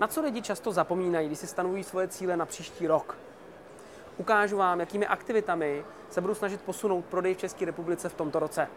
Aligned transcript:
Na 0.00 0.06
co 0.06 0.20
lidi 0.20 0.42
často 0.42 0.72
zapomínají, 0.72 1.26
když 1.26 1.38
si 1.38 1.46
stanovují 1.46 1.84
svoje 1.84 2.08
cíle 2.08 2.36
na 2.36 2.46
příští 2.46 2.86
rok? 2.86 3.16
Ukážu 4.16 4.56
vám, 4.56 4.80
jakými 4.80 5.06
aktivitami 5.06 5.84
se 6.10 6.20
budu 6.20 6.34
snažit 6.34 6.60
posunout 6.60 7.04
prodej 7.04 7.34
v 7.34 7.38
České 7.38 7.64
republice 7.64 8.08
v 8.08 8.14
tomto 8.14 8.38
roce. 8.38 8.68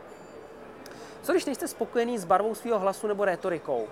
Co 1.21 1.31
když 1.31 1.45
nejste 1.45 1.67
spokojený 1.67 2.17
s 2.17 2.25
barvou 2.25 2.55
svého 2.55 2.79
hlasu 2.79 3.07
nebo 3.07 3.25
rétorikou? 3.25 3.87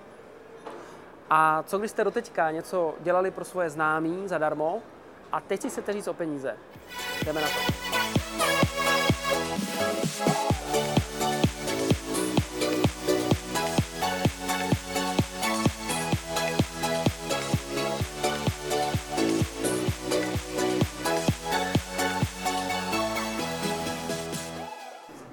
A 1.30 1.62
co 1.62 1.78
když 1.78 1.90
jste 1.90 2.04
doteďka 2.04 2.50
něco 2.50 2.94
dělali 3.00 3.30
pro 3.30 3.44
svoje 3.44 3.70
známí 3.70 4.28
zadarmo 4.28 4.82
a 5.32 5.40
teď 5.40 5.60
si 5.62 5.70
chcete 5.70 5.92
říct 5.92 6.08
o 6.08 6.14
peníze? 6.14 6.56
Jdeme 7.24 7.40
na 7.40 7.48
to. 7.48 7.72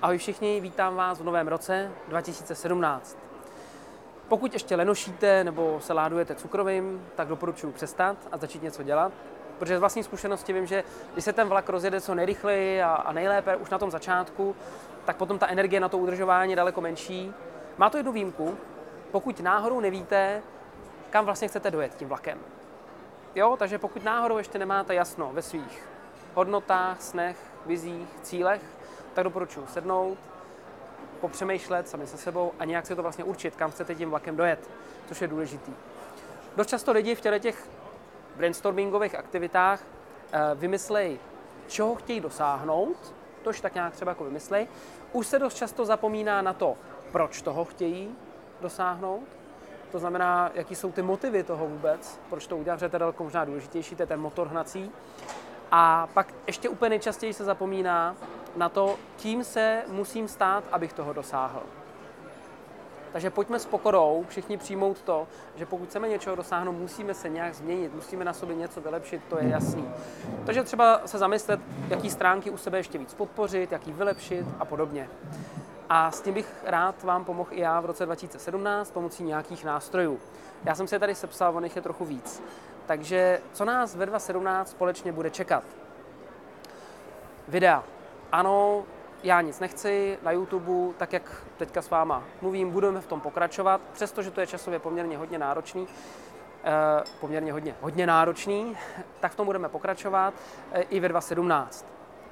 Ahoj 0.10 0.18
všichni, 0.18 0.60
vítám 0.62 0.96
vás 0.96 1.20
v 1.20 1.24
novém 1.24 1.48
roce 1.48 1.92
2017. 2.08 3.18
Pokud 4.28 4.54
ještě 4.54 4.76
lenošíte 4.76 5.44
nebo 5.44 5.80
se 5.82 5.94
ládujete 5.94 6.36
cukrovým, 6.36 7.06
tak 7.16 7.28
doporučuji 7.28 7.72
přestat 7.72 8.18
a 8.32 8.38
začít 8.38 8.64
něco 8.64 8.84
dělat. 8.84 9.12
Protože 9.60 9.78
z 9.78 9.80
vlastní 9.80 10.04
zkušenosti 10.04 10.54
vím, 10.54 10.66
že 10.66 10.84
když 11.14 11.26
se 11.26 11.34
ten 11.34 11.48
vlak 11.48 11.70
rozjede 11.70 12.02
co 12.02 12.16
nejrychleji 12.16 12.82
a, 12.82 12.94
a 12.94 13.12
nejlépe 13.12 13.56
už 13.56 13.70
na 13.70 13.80
tom 13.80 13.92
začátku, 13.92 14.56
tak 15.06 15.16
potom 15.16 15.40
ta 15.40 15.48
energie 15.48 15.80
na 15.80 15.90
to 15.90 15.98
udržování 15.98 16.52
je 16.52 16.56
daleko 16.56 16.82
menší. 16.82 17.34
Má 17.78 17.90
to 17.90 17.98
jednu 17.98 18.12
výjimku, 18.12 18.58
pokud 19.12 19.40
náhodou 19.40 19.80
nevíte, 19.80 20.42
kam 21.10 21.26
vlastně 21.26 21.48
chcete 21.48 21.72
dojet 21.72 21.96
tím 21.96 22.08
vlakem. 22.08 22.40
Jo, 23.36 23.56
takže 23.60 23.78
pokud 23.78 24.04
náhodou 24.04 24.38
ještě 24.38 24.60
nemáte 24.60 24.96
jasno 24.96 25.30
ve 25.34 25.42
svých 25.42 25.88
hodnotách, 26.34 27.02
snech, 27.02 27.38
vizích, 27.66 28.10
cílech, 28.22 28.62
tak 29.14 29.24
doporučuji 29.24 29.68
sednout, 29.68 30.18
popřemýšlet 31.22 31.90
sami 31.90 32.08
se 32.08 32.18
sebou 32.18 32.52
a 32.60 32.66
nějak 32.66 32.86
si 32.86 32.96
to 32.96 33.02
vlastně 33.02 33.24
určit, 33.24 33.56
kam 33.56 33.72
chcete 33.72 33.96
tím 33.96 34.10
vlakem 34.10 34.36
dojet, 34.36 34.70
což 35.08 35.22
je 35.22 35.28
důležitý. 35.28 35.74
Dost 36.56 36.68
často 36.68 36.92
lidi 36.92 37.16
v 37.16 37.22
těch 37.40 37.68
brainstormingových 38.36 39.16
aktivitách 39.16 39.84
eh, 40.32 40.40
vymyslej, 40.56 41.20
čeho 41.68 41.96
chtějí 41.96 42.20
dosáhnout, 42.20 43.14
tož 43.44 43.62
tak 43.62 43.74
nějak 43.74 43.94
třeba 43.94 44.12
jako 44.12 44.24
vymyslej. 44.24 44.68
Už 45.12 45.28
se 45.28 45.40
dost 45.40 45.56
často 45.56 45.86
zapomíná 45.86 46.42
na 46.42 46.54
to, 46.54 46.76
proč 47.12 47.42
toho 47.42 47.66
chtějí 47.66 48.16
dosáhnout, 48.62 49.28
to 49.92 50.00
znamená, 50.00 50.52
jaký 50.54 50.76
jsou 50.76 50.92
ty 50.92 51.02
motivy 51.02 51.44
toho 51.44 51.68
vůbec, 51.68 52.20
proč 52.30 52.48
to 52.48 52.58
udělat, 52.58 52.80
že 52.80 52.90
to 52.90 52.96
je 52.96 53.00
daleko 53.00 53.24
možná 53.24 53.46
důležitější, 53.46 53.96
to 53.96 54.04
je 54.04 54.08
ten 54.08 54.20
motor 54.20 54.48
hnací. 54.48 54.92
A 55.72 56.08
pak 56.14 56.34
ještě 56.48 56.70
úplně 56.70 56.90
nejčastěji 56.90 57.34
se 57.34 57.44
zapomíná 57.44 58.16
na 58.56 58.70
to, 58.70 58.96
kým 59.18 59.44
se 59.44 59.84
musím 59.88 60.28
stát, 60.28 60.64
abych 60.72 60.94
toho 60.94 61.14
dosáhl. 61.14 61.62
Takže 63.12 63.30
pojďme 63.30 63.60
s 63.60 63.66
pokorou 63.66 64.26
všichni 64.30 64.58
přijmout 64.58 65.02
to, 65.02 65.28
že 65.56 65.66
pokud 65.66 65.90
chceme 65.90 66.08
něčeho 66.08 66.36
dosáhnout, 66.36 66.72
musíme 66.72 67.14
se 67.14 67.30
nějak 67.30 67.54
změnit, 67.54 67.96
musíme 67.96 68.26
na 68.26 68.34
sobě 68.34 68.56
něco 68.56 68.82
vylepšit, 68.82 69.22
to 69.30 69.38
je 69.38 69.50
jasný. 69.50 69.90
Takže 70.46 70.64
třeba 70.64 71.02
se 71.06 71.18
zamyslet, 71.18 71.60
jaký 71.88 72.10
stránky 72.10 72.50
u 72.50 72.58
sebe 72.58 72.78
ještě 72.78 72.98
víc 72.98 73.14
podpořit, 73.14 73.72
jaký 73.72 73.94
vylepšit 73.94 74.46
a 74.60 74.66
podobně. 74.66 75.10
A 75.90 76.12
s 76.12 76.22
tím 76.22 76.34
bych 76.34 76.56
rád 76.66 77.04
vám 77.04 77.26
pomohl 77.26 77.50
i 77.52 77.62
já 77.62 77.80
v 77.80 77.86
roce 77.86 78.06
2017 78.06 78.92
pomocí 78.92 79.24
nějakých 79.24 79.66
nástrojů. 79.66 80.20
Já 80.66 80.76
jsem 80.76 80.88
si 80.88 80.96
je 80.96 81.00
tady 81.00 81.16
sepsal, 81.16 81.58
on 81.58 81.64
jich 81.64 81.76
je 81.76 81.82
trochu 81.82 82.06
víc. 82.06 82.44
Takže 82.90 83.42
co 83.54 83.66
nás 83.66 83.96
ve 83.96 84.06
2017 84.06 84.70
společně 84.70 85.12
bude 85.12 85.30
čekat? 85.30 85.64
Videa. 87.48 87.84
Ano, 88.32 88.84
já 89.24 89.42
nic 89.42 89.60
nechci 89.60 90.18
na 90.24 90.32
YouTube, 90.32 90.94
tak 90.98 91.14
jak 91.14 91.44
teďka 91.58 91.82
s 91.82 91.90
váma 91.90 92.24
mluvím, 92.42 92.72
budeme 92.72 93.02
v 93.02 93.08
tom 93.08 93.22
pokračovat, 93.22 93.82
přestože 93.94 94.32
to 94.32 94.42
je 94.42 94.48
časově 94.48 94.80
poměrně 94.80 95.18
hodně 95.18 95.38
náročný, 95.38 95.88
eh, 96.64 97.04
poměrně 97.20 97.54
hodně, 97.54 97.76
hodně 97.82 98.08
náročný, 98.08 98.78
tak 99.20 99.32
v 99.32 99.36
tom 99.36 99.46
budeme 99.46 99.70
pokračovat 99.70 100.34
eh, 100.72 100.82
i 100.82 101.00
ve 101.00 101.10
2017. 101.10 101.86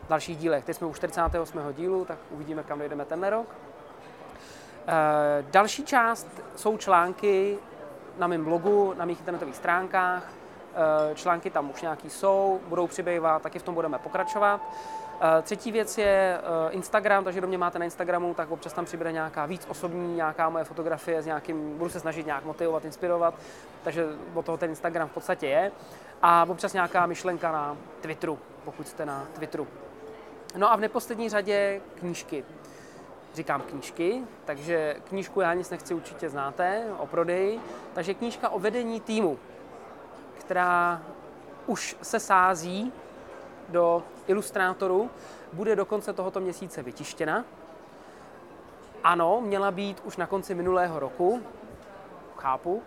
V 0.06 0.10
dalších 0.10 0.38
dílech. 0.38 0.66
Teď 0.66 0.78
jsme 0.78 0.88
u 0.88 0.94
48. 0.94 1.74
dílu, 1.74 2.06
tak 2.06 2.18
uvidíme, 2.32 2.64
kam 2.64 2.80
dojdeme 2.80 3.06
tenhle 3.06 3.30
rok. 3.30 3.48
Eh, 4.88 5.46
další 5.52 5.86
část 5.86 6.28
jsou 6.56 6.78
články 6.78 7.58
na 8.18 8.28
mém 8.28 8.44
blogu, 8.44 8.94
na 8.98 9.06
mých 9.06 9.20
internetových 9.20 9.56
stránkách. 9.56 10.37
Články 11.16 11.50
tam 11.50 11.70
už 11.70 11.82
nějaký 11.82 12.10
jsou, 12.10 12.60
budou 12.68 12.88
přibývat, 12.88 13.42
taky 13.42 13.60
v 13.60 13.64
tom 13.64 13.76
budeme 13.76 14.00
pokračovat. 14.00 14.62
Eh, 15.22 15.42
třetí 15.42 15.72
věc 15.72 15.98
je 15.98 16.40
eh, 16.40 16.72
Instagram, 16.72 17.24
takže 17.24 17.42
do 17.42 17.48
mě 17.48 17.58
máte 17.58 17.80
na 17.80 17.86
Instagramu, 17.86 18.34
tak 18.34 18.52
občas 18.52 18.74
tam 18.74 18.86
přibude 18.86 19.12
nějaká 19.12 19.46
víc 19.46 19.66
osobní, 19.70 20.16
nějaká 20.16 20.50
moje 20.50 20.64
fotografie 20.64 21.22
s 21.22 21.26
nějakým, 21.26 21.78
budu 21.78 21.90
se 21.90 22.00
snažit 22.00 22.26
nějak 22.26 22.46
motivovat, 22.46 22.86
inspirovat, 22.86 23.34
takže 23.84 24.06
o 24.34 24.44
toho 24.44 24.58
ten 24.58 24.70
Instagram 24.70 25.08
v 25.08 25.12
podstatě 25.12 25.48
je. 25.48 25.72
A 26.22 26.46
občas 26.50 26.74
nějaká 26.74 27.06
myšlenka 27.06 27.52
na 27.52 27.78
Twitteru, 28.02 28.40
pokud 28.66 28.88
jste 28.88 29.06
na 29.06 29.28
Twitteru. 29.34 29.68
No 30.58 30.72
a 30.72 30.76
v 30.76 30.80
neposlední 30.80 31.30
řadě 31.30 31.82
knížky. 32.00 32.46
Říkám 33.34 33.62
knížky, 33.62 34.22
takže 34.46 34.96
knížku 35.10 35.42
Já 35.42 35.54
nic 35.54 35.70
nechci 35.70 35.94
určitě 35.94 36.30
znáte 36.30 36.84
o 36.98 37.08
prodeji, 37.08 37.60
takže 37.94 38.14
knížka 38.14 38.50
o 38.50 38.60
vedení 38.60 39.02
týmu, 39.02 39.40
která 40.48 41.02
už 41.66 41.98
se 42.02 42.20
sází 42.20 42.94
do 43.70 44.04
ilustrátoru, 44.28 45.10
bude 45.54 45.76
do 45.76 45.86
konce 45.86 46.14
tohoto 46.14 46.40
měsíce 46.40 46.84
vytištěna. 46.84 47.46
Ano, 49.04 49.42
měla 49.42 49.72
být 49.72 50.02
už 50.04 50.18
na 50.18 50.28
konci 50.28 50.56
minulého 50.56 51.00
roku, 51.00 51.42
chápu. 52.38 52.84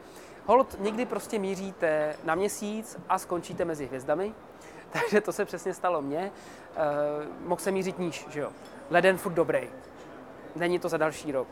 Hold, 0.46 0.76
někdy 0.80 1.06
prostě 1.06 1.38
míříte 1.38 2.16
na 2.24 2.34
měsíc 2.34 2.98
a 3.08 3.18
skončíte 3.18 3.64
mezi 3.64 3.86
hvězdami, 3.86 4.34
takže 4.90 5.20
to 5.20 5.32
se 5.32 5.44
přesně 5.44 5.74
stalo 5.74 6.02
mně. 6.02 6.20
E, 6.20 6.32
mohl 7.46 7.60
se 7.60 7.70
mířit 7.70 7.98
níž, 7.98 8.26
že 8.30 8.40
jo. 8.40 8.50
Leden 8.90 9.18
furt 9.18 9.32
dobrý. 9.32 9.68
Není 10.56 10.78
to 10.78 10.88
za 10.88 10.96
další 10.96 11.32
rok. 11.32 11.48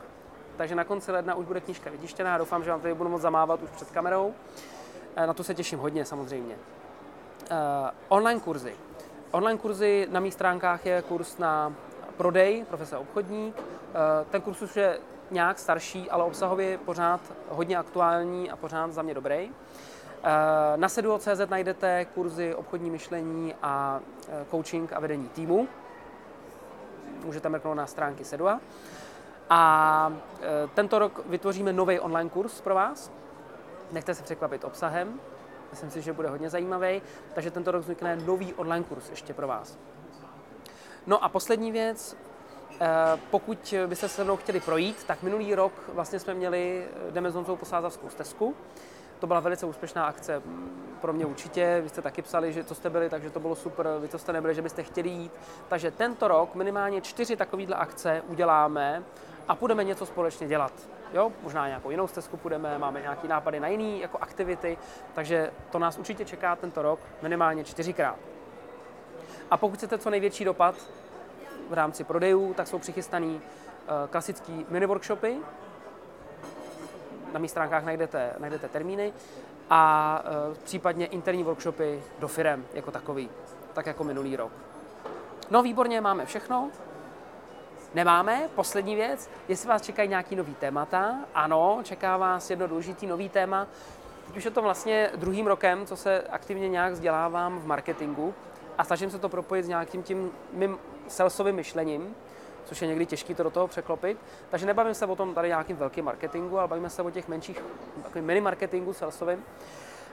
Takže 0.57 0.75
na 0.75 0.85
konci 0.85 1.13
ledna 1.13 1.35
už 1.35 1.47
bude 1.47 1.61
knížka 1.61 1.91
vytištěná. 1.91 2.39
Doufám, 2.39 2.65
že 2.65 2.71
vám 2.71 2.81
tady 2.81 2.95
budu 2.95 3.11
moct 3.11 3.23
zamávat 3.23 3.63
už 3.63 3.71
před 3.71 3.91
kamerou. 3.91 4.35
E, 5.19 5.27
na 5.27 5.35
to 5.35 5.45
se 5.45 5.55
těším 5.55 5.79
hodně 5.79 6.05
samozřejmě. 6.05 6.55
E, 6.55 7.57
online 8.09 8.41
kurzy. 8.41 8.75
Online 9.31 9.59
kurzy 9.59 10.07
na 10.11 10.21
mých 10.21 10.35
stránkách 10.35 10.87
je 10.87 11.03
kurz 11.03 11.39
na 11.39 11.75
prodej, 12.17 12.65
profese 12.65 12.97
obchodní. 12.97 13.55
Eh, 13.57 14.25
ten 14.31 14.41
kurz 14.41 14.63
už 14.63 14.77
je 14.77 14.99
nějak 15.31 15.59
starší, 15.59 16.11
ale 16.11 16.25
obsahově 16.25 16.79
pořád 16.79 17.21
hodně 17.49 17.77
aktuální 17.77 18.51
a 18.51 18.57
pořád 18.57 18.93
za 18.93 19.03
mě 19.03 19.15
dobrý. 19.15 19.51
Eh, 20.23 20.33
na 20.77 20.89
seduo.cz 20.89 21.49
najdete 21.49 22.05
kurzy 22.05 22.55
obchodní 22.55 22.91
myšlení 22.91 23.55
a 23.63 24.01
eh, 24.29 24.47
coaching 24.51 24.93
a 24.93 25.01
vedení 25.01 25.29
týmu. 25.29 25.69
Můžete 27.25 27.49
mrknout 27.49 27.77
na 27.77 27.87
stránky 27.87 28.25
Sedua. 28.25 28.61
A 29.51 30.13
tento 30.75 30.99
rok 30.99 31.23
vytvoříme 31.27 31.73
nový 31.73 32.01
online 32.01 32.31
kurz 32.31 32.61
pro 32.61 32.75
vás. 32.75 33.11
Nechte 33.93 34.15
se 34.15 34.23
překvapit 34.23 34.65
obsahem. 34.65 35.21
Myslím 35.71 35.91
si, 35.91 36.03
že 36.03 36.13
bude 36.13 36.29
hodně 36.29 36.51
zajímavý, 36.51 37.03
takže 37.35 37.51
tento 37.51 37.71
rok 37.71 37.83
vznikne 37.83 38.17
nový 38.17 38.55
online 38.55 38.85
kurz 38.85 39.11
ještě 39.11 39.35
pro 39.35 39.49
vás. 39.49 39.79
No 41.07 41.25
a 41.25 41.29
poslední 41.29 41.73
věc, 41.73 42.17
eh, 42.81 42.87
pokud 43.31 43.75
byste 43.87 44.09
se 44.09 44.25
mnou 44.25 44.37
chtěli 44.37 44.61
projít, 44.61 45.05
tak 45.05 45.23
minulý 45.23 45.55
rok 45.55 45.73
vlastně 45.95 46.19
jsme 46.19 46.35
měli 46.35 46.87
eh, 47.09 47.13
Demezoncovou 47.13 47.57
posázavskou 47.57 48.09
stezku. 48.09 48.55
To 49.19 49.27
byla 49.27 49.41
velice 49.41 49.67
úspěšná 49.67 50.05
akce 50.05 50.43
pro 51.01 51.13
mě 51.13 51.27
určitě. 51.27 51.81
Vy 51.83 51.89
jste 51.89 52.03
taky 52.03 52.23
psali, 52.23 52.53
že 52.53 52.65
to 52.65 52.75
jste 52.75 52.91
byli, 52.91 53.11
takže 53.11 53.31
to 53.31 53.41
bylo 53.41 53.55
super. 53.55 53.89
Vy 54.01 54.09
to 54.09 54.19
jste 54.19 54.33
nebyli, 54.33 54.55
že 54.55 54.63
byste 54.63 54.83
chtěli 54.83 55.09
jít. 55.09 55.33
Takže 55.69 55.91
tento 55.91 56.29
rok 56.29 56.55
minimálně 56.55 57.01
čtyři 57.01 57.37
takovéhle 57.37 57.77
akce 57.77 58.23
uděláme 58.29 59.03
a 59.49 59.55
budeme 59.55 59.85
něco 59.85 60.07
společně 60.07 60.49
dělat. 60.49 60.73
Jo, 61.13 61.33
možná 61.43 61.67
nějakou 61.67 61.91
jinou 61.91 62.07
stezku 62.07 62.37
půjdeme, 62.37 62.79
máme 62.79 63.01
nějaké 63.01 63.29
nápady 63.29 63.61
na 63.61 63.69
jiné 63.69 63.99
jako 63.99 64.19
aktivity, 64.21 64.79
takže 65.15 65.53
to 65.71 65.79
nás 65.79 65.99
určitě 65.99 66.25
čeká 66.25 66.57
tento 66.57 66.83
rok 66.83 67.01
minimálně 67.23 67.65
čtyřikrát. 67.65 68.17
A 69.51 69.57
pokud 69.57 69.77
chcete 69.77 69.99
co 69.99 70.11
největší 70.11 70.45
dopad 70.45 70.75
v 71.69 71.73
rámci 71.73 72.05
prodejů, 72.05 72.55
tak 72.55 72.67
jsou 72.67 72.79
přichystaný 72.79 73.35
uh, 73.35 73.41
klasický 74.11 74.67
mini 74.69 74.87
workshopy. 74.87 75.37
Na 77.33 77.39
mých 77.39 77.51
stránkách 77.51 77.85
najdete, 77.85 78.33
najdete 78.39 78.69
termíny 78.69 79.13
a 79.71 80.23
uh, 80.49 80.57
případně 80.65 81.07
interní 81.07 81.45
workshopy 81.45 82.03
do 82.19 82.29
firem 82.29 82.67
jako 82.75 82.91
takový, 82.91 83.31
tak 83.73 83.87
jako 83.87 84.05
minulý 84.05 84.37
rok. 84.37 84.53
No 85.51 85.63
výborně, 85.63 86.01
máme 86.01 86.27
všechno. 86.27 86.71
Nemáme. 87.95 88.49
Poslední 88.55 88.95
věc, 88.95 89.31
jestli 89.49 89.69
vás 89.69 89.83
čekají 89.83 90.09
nějaký 90.09 90.37
nový 90.37 90.55
témata. 90.55 91.19
Ano, 91.35 91.81
čeká 91.83 92.17
vás 92.17 92.51
jedno 92.51 92.67
důležitý 92.67 93.07
nový 93.07 93.29
téma. 93.29 93.67
teď 94.27 94.37
už 94.37 94.45
je 94.45 94.51
to 94.51 94.63
vlastně 94.63 95.11
druhým 95.17 95.47
rokem, 95.47 95.87
co 95.87 95.97
se 95.97 96.23
aktivně 96.31 96.69
nějak 96.69 96.93
vzdělávám 96.93 97.59
v 97.59 97.67
marketingu 97.67 98.35
a 98.79 98.85
snažím 98.85 99.11
se 99.11 99.19
to 99.19 99.29
propojit 99.29 99.65
s 99.65 99.69
nějakým 99.69 100.03
tím 100.03 100.31
mým 100.53 100.79
salesovým 101.09 101.55
myšlením, 101.55 102.15
což 102.65 102.83
je 102.83 102.89
někdy 102.89 103.07
těžké 103.07 103.35
to 103.35 103.43
do 103.43 103.51
toho 103.51 103.69
překlopit. 103.69 104.19
Takže 104.51 104.67
nebavím 104.67 104.95
se 104.95 105.07
o 105.07 105.17
tom 105.17 105.35
tady 105.35 105.49
nějakým 105.49 105.77
velkým 105.77 106.05
marketingu, 106.05 106.59
ale 106.59 106.69
bavíme 106.69 106.91
se 106.91 107.03
o 107.03 107.11
těch 107.11 107.29
menších 107.29 107.63
mini 108.21 108.41
marketingu 108.41 108.93
salesovým, 108.93 109.45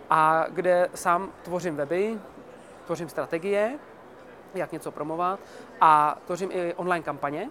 a 0.10 0.46
kde 0.50 0.90
sám 0.96 1.30
tvořím 1.44 1.76
weby, 1.76 2.20
tvořím 2.86 3.10
strategie, 3.10 3.80
jak 4.56 4.72
něco 4.72 4.92
promovat 4.92 5.40
a 5.82 6.18
tvořím 6.26 6.50
i 6.52 6.74
online 6.74 7.04
kampaně. 7.04 7.50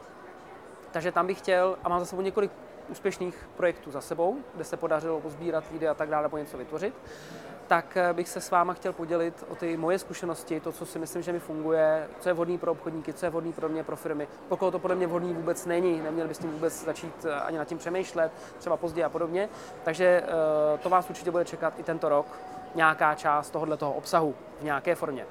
Takže 0.91 1.13
tam 1.13 1.27
bych 1.27 1.39
chtěl, 1.39 1.79
a 1.85 1.89
mám 1.89 2.01
za 2.01 2.07
sebou 2.07 2.23
několik 2.23 2.51
úspěšných 2.89 3.49
projektů 3.57 3.91
za 3.91 4.01
sebou, 4.01 4.39
kde 4.55 4.65
se 4.65 4.77
podařilo 4.77 5.21
pozbírat 5.21 5.65
lidi 5.73 5.89
a 5.89 5.95
tak 5.95 6.09
dále, 6.09 6.23
nebo 6.23 6.39
něco 6.39 6.59
vytvořit, 6.59 6.95
tak 7.67 7.97
eh, 7.97 8.13
bych 8.13 8.29
se 8.29 8.41
s 8.41 8.51
váma 8.51 8.75
chtěl 8.75 8.93
podělit 8.93 9.45
o 9.49 9.55
ty 9.55 9.77
moje 9.77 9.99
zkušenosti, 9.99 10.61
to, 10.61 10.73
co 10.73 10.87
si 10.87 10.99
myslím, 10.99 11.23
že 11.23 11.33
mi 11.33 11.39
funguje, 11.39 12.09
co 12.21 12.29
je 12.29 12.33
vhodný 12.33 12.59
pro 12.59 12.73
obchodníky, 12.73 13.13
co 13.13 13.27
je 13.27 13.31
vhodný 13.31 13.53
pro 13.53 13.69
mě, 13.69 13.85
pro 13.85 13.97
firmy. 13.97 14.29
Pokud 14.49 14.71
to 14.71 14.79
podle 14.79 14.97
mě 14.97 15.07
vhodný 15.07 15.33
vůbec 15.33 15.67
není, 15.67 16.01
neměli 16.01 16.29
byste 16.29 16.47
vůbec 16.47 16.85
začít 16.85 17.27
eh, 17.29 17.35
ani 17.35 17.59
nad 17.59 17.65
tím 17.65 17.79
přemýšlet, 17.79 18.33
třeba 18.59 18.77
později 18.77 19.05
a 19.05 19.09
podobně. 19.09 19.49
Takže 19.85 20.23
eh, 20.25 20.79
to 20.79 20.89
vás 20.89 21.11
určitě 21.11 21.31
bude 21.31 21.45
čekat 21.45 21.79
i 21.79 21.83
tento 21.83 22.09
rok, 22.09 22.27
nějaká 22.75 23.15
část 23.15 23.51
tohoto 23.51 23.77
toho 23.77 23.93
obsahu 23.93 24.35
v 24.61 24.65
nějaké 24.65 24.95
formě. 24.95 25.27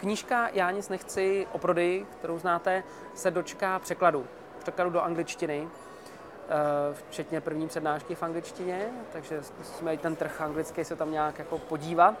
Knížka 0.00 0.48
Já 0.52 0.70
nic 0.70 0.88
nechci 0.88 1.46
o 1.52 1.58
prodeji, 1.58 2.06
kterou 2.18 2.38
znáte, 2.38 2.82
se 3.14 3.30
dočká 3.30 3.78
překladu. 3.78 4.26
Překladu 4.58 4.90
do 4.90 5.02
angličtiny, 5.02 5.68
eh, 5.68 6.94
včetně 7.08 7.40
první 7.40 7.68
přednášky 7.68 8.14
v 8.14 8.22
angličtině, 8.22 8.88
takže 9.12 9.42
jsme 9.62 9.94
i 9.94 9.98
ten 9.98 10.16
trh 10.16 10.40
anglický 10.40 10.84
se 10.84 10.96
tam 10.96 11.12
nějak 11.12 11.38
jako 11.38 11.58
podívat. 11.58 12.14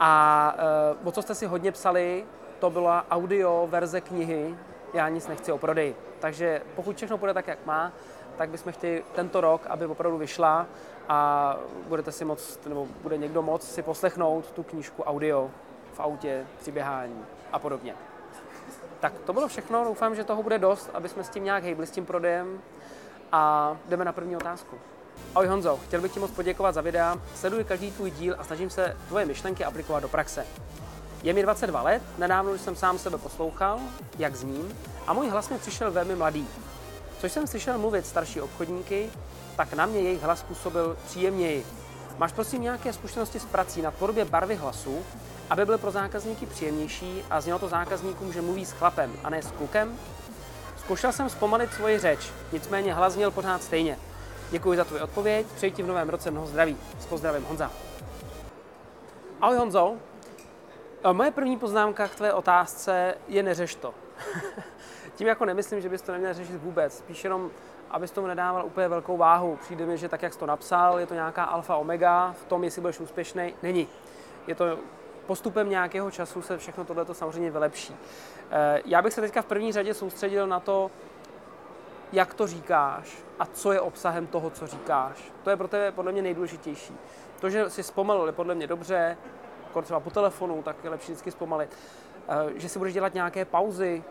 A 0.00 0.54
eh, 0.58 0.96
o 1.04 1.12
co 1.12 1.22
jste 1.22 1.34
si 1.34 1.46
hodně 1.46 1.72
psali, 1.72 2.24
to 2.58 2.70
byla 2.70 3.06
audio 3.10 3.66
verze 3.70 4.00
knihy 4.00 4.54
Já 4.94 5.08
nic 5.08 5.28
nechci 5.28 5.52
o 5.52 5.58
prodeji. 5.58 5.96
Takže 6.20 6.62
pokud 6.76 6.96
všechno 6.96 7.18
bude 7.18 7.34
tak, 7.34 7.48
jak 7.48 7.66
má, 7.66 7.92
tak 8.36 8.48
bychom 8.48 8.72
chtěli 8.72 9.04
tento 9.14 9.40
rok, 9.40 9.66
aby 9.66 9.86
opravdu 9.86 10.18
vyšla 10.18 10.66
a 11.08 11.56
budete 11.88 12.12
si 12.12 12.24
moct, 12.24 12.66
nebo 12.66 12.88
bude 13.02 13.18
někdo 13.18 13.42
moc 13.42 13.70
si 13.70 13.82
poslechnout 13.82 14.50
tu 14.50 14.62
knížku 14.62 15.02
audio 15.02 15.50
v 15.94 16.00
autě, 16.00 16.46
při 16.60 16.72
běhání 16.72 17.24
a 17.52 17.58
podobně. 17.58 17.94
Tak 19.00 19.12
to 19.26 19.32
bylo 19.32 19.48
všechno, 19.48 19.84
doufám, 19.84 20.14
že 20.14 20.24
toho 20.24 20.42
bude 20.42 20.58
dost, 20.58 20.90
aby 20.94 21.08
jsme 21.08 21.24
s 21.24 21.28
tím 21.28 21.44
nějak 21.44 21.64
hejbli 21.64 21.86
s 21.86 21.90
tím 21.90 22.06
prodejem 22.06 22.60
a 23.32 23.76
jdeme 23.88 24.04
na 24.04 24.12
první 24.12 24.36
otázku. 24.36 24.76
Ahoj 25.34 25.46
Honzo, 25.46 25.80
chtěl 25.86 26.00
bych 26.00 26.12
ti 26.12 26.20
moc 26.20 26.30
poděkovat 26.30 26.74
za 26.74 26.80
videa, 26.80 27.16
sleduji 27.34 27.64
každý 27.64 27.90
tvůj 27.90 28.10
díl 28.10 28.36
a 28.38 28.44
snažím 28.44 28.70
se 28.70 28.96
tvoje 29.08 29.26
myšlenky 29.26 29.64
aplikovat 29.64 30.00
do 30.00 30.08
praxe. 30.08 30.46
Je 31.22 31.32
mi 31.32 31.42
22 31.42 31.82
let, 31.82 32.02
nedávno 32.18 32.58
jsem 32.58 32.76
sám 32.76 32.98
sebe 32.98 33.18
poslouchal, 33.18 33.80
jak 34.18 34.36
zním, 34.36 34.78
a 35.06 35.12
můj 35.12 35.28
hlas 35.28 35.48
mi 35.48 35.58
přišel 35.58 35.90
velmi 35.90 36.16
mladý. 36.16 36.48
Což 37.18 37.32
jsem 37.32 37.46
slyšel 37.46 37.78
mluvit 37.78 38.06
starší 38.06 38.40
obchodníky, 38.40 39.10
tak 39.56 39.72
na 39.72 39.86
mě 39.86 40.00
jejich 40.00 40.22
hlas 40.22 40.42
působil 40.42 40.96
příjemněji. 41.06 41.66
Máš 42.18 42.32
prosím 42.32 42.62
nějaké 42.62 42.92
zkušenosti 42.92 43.40
s 43.40 43.44
prací 43.44 43.82
na 43.82 43.90
tvorbě 43.90 44.24
barvy 44.24 44.54
hlasu 44.54 45.04
aby 45.50 45.64
byl 45.66 45.78
pro 45.78 45.90
zákazníky 45.90 46.46
příjemnější 46.46 47.24
a 47.30 47.40
znělo 47.40 47.58
to 47.58 47.68
zákazníkům, 47.68 48.32
že 48.32 48.42
mluví 48.42 48.66
s 48.66 48.72
chlapem 48.72 49.12
a 49.24 49.30
ne 49.30 49.42
s 49.42 49.50
klukem? 49.50 49.98
Zkoušel 50.76 51.12
jsem 51.12 51.28
zpomalit 51.28 51.72
svoji 51.72 51.98
řeč, 51.98 52.32
nicméně 52.52 52.94
hlas 52.94 53.12
zněl 53.12 53.30
pořád 53.30 53.62
stejně. 53.62 53.98
Děkuji 54.50 54.76
za 54.76 54.84
tvou 54.84 54.98
odpověď, 54.98 55.46
přeji 55.46 55.72
ti 55.72 55.82
v 55.82 55.86
novém 55.86 56.08
roce 56.08 56.30
mnoho 56.30 56.46
zdraví. 56.46 56.76
S 56.98 57.06
pozdravem 57.06 57.44
Honza. 57.44 57.70
Ahoj 59.40 59.56
Honzo, 59.56 59.96
moje 61.12 61.30
první 61.30 61.56
poznámka 61.56 62.08
k 62.08 62.14
tvé 62.14 62.32
otázce 62.32 63.14
je 63.28 63.42
neřeš 63.42 63.74
to. 63.74 63.94
Tím 65.14 65.26
jako 65.26 65.44
nemyslím, 65.44 65.80
že 65.80 65.88
bys 65.88 66.02
to 66.02 66.12
neměl 66.12 66.34
řešit 66.34 66.56
vůbec, 66.62 66.98
spíš 66.98 67.24
jenom, 67.24 67.50
abys 67.90 68.10
tomu 68.10 68.26
nedával 68.26 68.66
úplně 68.66 68.88
velkou 68.88 69.16
váhu. 69.16 69.56
Přijde 69.56 69.86
mi, 69.86 69.98
že 69.98 70.08
tak, 70.08 70.22
jak 70.22 70.32
jsi 70.32 70.38
to 70.38 70.46
napsal, 70.46 70.98
je 70.98 71.06
to 71.06 71.14
nějaká 71.14 71.44
alfa 71.44 71.76
omega 71.76 72.34
v 72.42 72.44
tom, 72.44 72.64
jestli 72.64 72.80
budeš 72.80 73.00
úspěšný. 73.00 73.54
Není. 73.62 73.88
Je 74.46 74.54
to 74.54 74.78
postupem 75.30 75.70
nějakého 75.70 76.10
času 76.10 76.42
se 76.42 76.58
všechno 76.58 76.84
tohle 76.84 77.06
samozřejmě 77.12 77.50
vylepší. 77.50 77.96
Eh, 78.50 78.82
já 78.84 79.02
bych 79.02 79.12
se 79.12 79.20
teďka 79.20 79.42
v 79.42 79.46
první 79.46 79.72
řadě 79.72 79.94
soustředil 79.94 80.46
na 80.46 80.60
to, 80.60 80.90
jak 82.12 82.34
to 82.34 82.46
říkáš 82.46 83.18
a 83.38 83.46
co 83.46 83.72
je 83.72 83.80
obsahem 83.80 84.26
toho, 84.26 84.50
co 84.50 84.66
říkáš. 84.66 85.32
To 85.42 85.50
je 85.50 85.56
pro 85.56 85.68
tebe 85.68 85.92
podle 85.92 86.12
mě 86.12 86.22
nejdůležitější. 86.22 86.94
To, 87.40 87.50
že 87.50 87.70
si 87.70 87.82
zpomalil, 87.82 88.26
je 88.26 88.32
podle 88.32 88.54
mě 88.54 88.66
dobře, 88.66 89.16
třeba 89.82 90.00
po 90.00 90.10
telefonu, 90.10 90.62
tak 90.62 90.76
je 90.84 90.90
lepší 90.90 91.12
vždycky 91.12 91.30
zpomalit. 91.30 91.76
Eh, 92.28 92.58
že 92.58 92.68
si 92.68 92.78
budeš 92.78 92.94
dělat 92.94 93.14
nějaké 93.14 93.44
pauzy, 93.44 94.04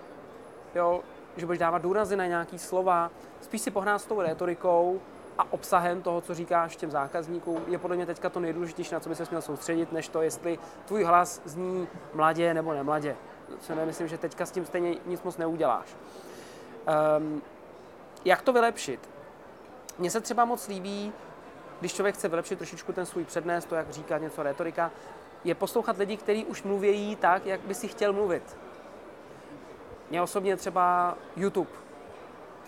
jo, 0.75 1.01
že 1.37 1.45
budeš 1.45 1.59
dávat 1.59 1.81
důrazy 1.81 2.15
na 2.15 2.25
nějaké 2.25 2.57
slova, 2.57 3.11
spíš 3.41 3.61
si 3.61 3.71
pohrát 3.71 4.01
s 4.01 4.05
tou 4.05 4.21
retorikou 4.21 5.01
a 5.39 5.53
obsahem 5.53 6.01
toho, 6.01 6.21
co 6.21 6.33
říkáš 6.33 6.75
těm 6.75 6.91
zákazníkům, 6.91 7.63
je 7.67 7.77
podle 7.77 7.95
mě 7.95 8.05
teďka 8.05 8.29
to 8.29 8.39
nejdůležitější, 8.39 8.93
na 8.93 8.99
co 8.99 9.09
by 9.09 9.15
se 9.15 9.23
měl 9.29 9.41
soustředit, 9.41 9.91
než 9.91 10.09
to, 10.09 10.21
jestli 10.21 10.59
tvůj 10.85 11.03
hlas 11.03 11.41
zní 11.45 11.87
mladě 12.13 12.53
nebo 12.53 12.73
nemladě. 12.73 13.15
Co 13.59 13.75
nemyslím, 13.75 14.07
že 14.07 14.17
teďka 14.17 14.45
s 14.45 14.51
tím 14.51 14.65
stejně 14.65 14.95
nic 15.05 15.23
moc 15.23 15.37
neuděláš. 15.37 15.87
Um, 17.17 17.41
jak 18.25 18.41
to 18.41 18.53
vylepšit? 18.53 19.09
Mně 19.99 20.11
se 20.11 20.21
třeba 20.21 20.45
moc 20.45 20.67
líbí, 20.67 21.13
když 21.79 21.93
člověk 21.93 22.15
chce 22.15 22.27
vylepšit 22.27 22.55
trošičku 22.55 22.93
ten 22.93 23.05
svůj 23.05 23.25
přednes, 23.25 23.65
to, 23.65 23.75
jak 23.75 23.89
říká 23.89 24.17
něco 24.17 24.43
retorika, 24.43 24.91
je 25.43 25.55
poslouchat 25.55 25.97
lidi, 25.97 26.17
kteří 26.17 26.45
už 26.45 26.63
mluvějí 26.63 27.15
tak, 27.15 27.45
jak 27.45 27.59
by 27.59 27.75
si 27.75 27.87
chtěl 27.87 28.13
mluvit. 28.13 28.57
Mě 30.09 30.21
osobně 30.21 30.57
třeba 30.57 31.17
YouTube 31.35 31.69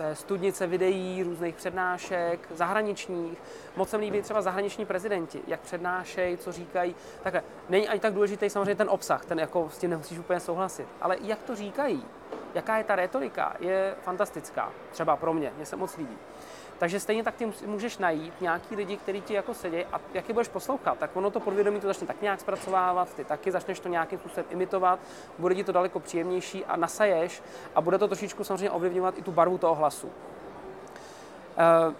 to 0.01 0.07
je 0.07 0.15
studnice 0.15 0.67
videí, 0.67 1.23
různých 1.23 1.55
přednášek, 1.55 2.39
zahraničních. 2.53 3.37
Moc 3.75 3.89
se 3.89 3.97
líbí 3.97 4.21
třeba 4.21 4.41
zahraniční 4.41 4.85
prezidenti, 4.85 5.41
jak 5.47 5.59
přednášejí, 5.59 6.37
co 6.37 6.51
říkají. 6.51 6.95
Takhle, 7.23 7.43
není 7.69 7.87
ani 7.89 7.99
tak 7.99 8.13
důležitý 8.13 8.49
samozřejmě 8.49 8.75
ten 8.75 8.89
obsah, 8.89 9.25
ten 9.25 9.39
jako 9.39 9.69
s 9.69 9.77
tím 9.77 9.89
nemusíš 9.89 10.19
úplně 10.19 10.39
souhlasit, 10.39 10.87
ale 11.01 11.17
jak 11.21 11.43
to 11.43 11.55
říkají, 11.55 12.05
jaká 12.53 12.77
je 12.77 12.83
ta 12.83 12.95
retorika, 12.95 13.55
je 13.59 13.95
fantastická. 14.01 14.71
Třeba 14.91 15.15
pro 15.15 15.33
mě, 15.33 15.51
mě 15.57 15.65
se 15.65 15.75
moc 15.75 15.97
líbí. 15.97 16.17
Takže 16.81 16.99
stejně 16.99 17.23
tak 17.23 17.35
ty 17.35 17.51
můžeš 17.65 17.97
najít 17.97 18.41
nějaký 18.41 18.75
lidi, 18.75 18.97
kteří 18.97 19.21
ti 19.21 19.33
jako 19.33 19.53
sedí 19.53 19.85
a 19.85 20.01
jak 20.13 20.27
je 20.27 20.33
budeš 20.33 20.47
poslouchat, 20.47 20.97
tak 20.97 21.15
ono 21.15 21.31
to 21.31 21.39
podvědomí 21.39 21.79
to 21.79 21.87
začne 21.87 22.07
tak 22.07 22.21
nějak 22.21 22.39
zpracovávat, 22.39 23.13
ty 23.13 23.23
taky 23.23 23.51
začneš 23.51 23.79
to 23.79 23.89
nějakým 23.89 24.19
způsobem 24.19 24.45
imitovat, 24.49 24.99
bude 25.37 25.55
ti 25.55 25.63
to 25.63 25.71
daleko 25.71 25.99
příjemnější 25.99 26.65
a 26.65 26.75
nasaješ 26.75 27.43
a 27.75 27.81
bude 27.81 27.97
to 27.97 28.07
trošičku 28.07 28.43
samozřejmě 28.43 28.71
ovlivňovat 28.71 29.17
i 29.17 29.21
tu 29.21 29.31
barvu 29.31 29.57
toho 29.57 29.75
hlasu. 29.75 30.07
Uh, 30.07 30.13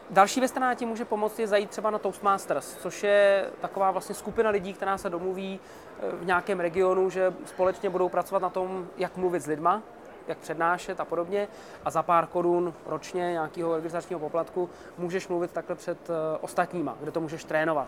další 0.09 0.39
věc, 0.39 0.51
která 0.51 0.73
ti 0.73 0.85
může 0.85 1.05
pomoct, 1.05 1.39
je 1.39 1.47
zajít 1.47 1.69
třeba 1.69 1.89
na 1.89 2.00
Toastmasters, 2.00 2.77
což 2.77 3.03
je 3.03 3.50
taková 3.61 3.91
vlastně 3.91 4.15
skupina 4.15 4.50
lidí, 4.50 4.73
která 4.73 4.97
se 4.97 5.09
domluví 5.09 5.59
eh, 5.59 6.15
v 6.15 6.25
nějakém 6.25 6.59
regionu, 6.59 7.09
že 7.09 7.33
společně 7.45 7.89
budou 7.89 8.09
pracovat 8.09 8.41
na 8.41 8.50
tom, 8.50 8.88
jak 8.97 9.17
mluvit 9.17 9.39
s 9.39 9.47
lidma, 9.47 9.81
jak 10.27 10.37
přednášet 10.37 10.99
a 10.99 11.05
podobně. 11.05 11.47
A 11.85 11.89
za 11.89 12.03
pár 12.03 12.27
korun 12.27 12.73
ročně 12.85 13.31
nějakého 13.31 13.75
registračního 13.75 14.19
poplatku 14.19 14.69
můžeš 14.97 15.27
mluvit 15.27 15.51
takhle 15.51 15.75
před 15.75 16.09
uh, 16.09 16.15
ostatníma, 16.41 16.97
kde 16.99 17.11
to 17.11 17.21
můžeš 17.21 17.43
trénovat. 17.43 17.87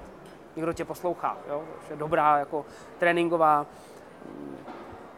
Někdo 0.56 0.74
tě 0.74 0.86
poslouchá, 0.86 1.38
jo? 1.50 1.64
je 1.90 1.96
dobrá 1.96 2.38
jako 2.38 2.66
tréninková, 3.00 3.66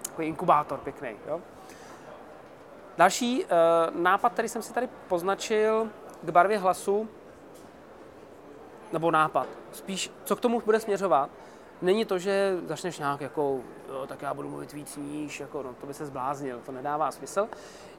jako 0.10 0.22
inkubátor 0.22 0.80
pěkný. 0.80 1.16
Jo? 1.28 1.42
Další 2.98 3.44
uh, 3.44 4.02
nápad, 4.02 4.34
který 4.34 4.50
jsem 4.50 4.62
si 4.62 4.74
tady 4.74 4.90
poznačil 5.08 5.90
k 6.22 6.30
barvě 6.30 6.58
hlasu, 6.58 7.10
nebo 8.94 9.12
nápad, 9.12 9.48
spíš 9.72 10.12
co 10.24 10.36
k 10.36 10.40
tomu 10.40 10.62
bude 10.66 10.80
směřovat, 10.80 11.30
není 11.82 12.06
to, 12.06 12.20
že 12.20 12.58
začneš 12.66 13.00
nějak 13.00 13.22
jako, 13.22 13.60
jo, 13.90 14.08
tak 14.08 14.22
já 14.22 14.34
budu 14.34 14.50
mluvit 14.50 14.74
víc 14.74 14.98
níž, 14.98 15.40
jako, 15.40 15.64
no, 15.64 15.74
to 15.74 15.88
by 15.88 15.94
se 15.94 16.06
zbláznil, 16.06 16.62
to 16.66 16.72
nedává 16.72 17.12
smysl. 17.12 17.48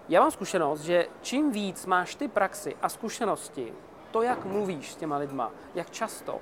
Já 0.09 0.21
mám 0.21 0.31
zkušenost, 0.31 0.81
že 0.81 1.07
čím 1.23 1.53
víc 1.53 1.87
máš 1.87 2.15
ty 2.15 2.29
praxi 2.29 2.77
a 2.83 2.89
zkušenosti, 2.89 3.73
to, 4.11 4.23
jak 4.23 4.45
mluvíš 4.45 4.93
s 4.93 4.97
těma 4.97 5.17
lidma, 5.17 5.51
jak 5.75 5.91
často, 5.91 6.39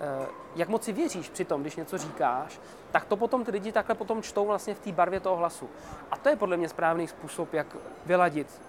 eh, 0.00 0.26
jak 0.56 0.68
moc 0.68 0.84
si 0.84 0.92
věříš 0.92 1.28
při 1.28 1.44
tom, 1.44 1.60
když 1.60 1.76
něco 1.76 1.98
říkáš, 1.98 2.60
tak 2.92 3.04
to 3.04 3.16
potom 3.16 3.44
ty 3.44 3.50
lidi 3.50 3.72
takhle 3.72 3.94
potom 3.94 4.22
čtou 4.22 4.46
vlastně 4.46 4.74
v 4.74 4.78
té 4.78 4.92
barvě 4.92 5.20
toho 5.20 5.36
hlasu. 5.36 5.68
A 6.10 6.16
to 6.16 6.28
je 6.28 6.36
podle 6.36 6.56
mě 6.56 6.68
správný 6.68 7.08
způsob, 7.08 7.54
jak 7.54 7.76
vyladit 8.06 8.60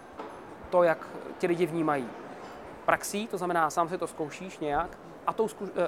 to, 0.70 0.84
jak 0.84 1.08
ti 1.38 1.48
lidi 1.48 1.66
vnímají. 1.66 2.10
Praxí, 2.86 3.28
to 3.28 3.38
znamená, 3.38 3.70
sám 3.70 3.90
si 3.90 3.98
to 3.98 4.08
zkoušíš 4.08 4.60
nějak, 4.60 4.98
a 5.28 5.34
tou 5.34 5.48
eh, 5.76 5.88